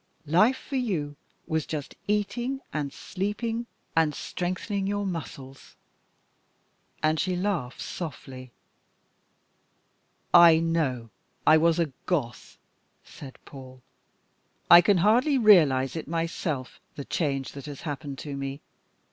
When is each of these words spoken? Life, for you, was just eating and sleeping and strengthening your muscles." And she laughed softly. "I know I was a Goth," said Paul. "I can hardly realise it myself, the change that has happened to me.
Life, 0.25 0.57
for 0.57 0.77
you, 0.77 1.15
was 1.45 1.67
just 1.67 1.93
eating 2.07 2.61
and 2.73 2.91
sleeping 2.91 3.67
and 3.95 4.15
strengthening 4.15 4.87
your 4.87 5.05
muscles." 5.05 5.75
And 7.03 7.19
she 7.19 7.35
laughed 7.35 7.81
softly. 7.81 8.49
"I 10.33 10.57
know 10.57 11.11
I 11.45 11.57
was 11.57 11.77
a 11.77 11.93
Goth," 12.07 12.57
said 13.03 13.37
Paul. 13.45 13.83
"I 14.71 14.81
can 14.81 14.97
hardly 14.97 15.37
realise 15.37 15.95
it 15.95 16.07
myself, 16.07 16.79
the 16.95 17.05
change 17.05 17.51
that 17.51 17.67
has 17.67 17.81
happened 17.81 18.17
to 18.25 18.35
me. 18.35 18.59